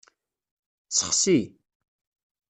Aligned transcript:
Sexsi. 0.97 1.37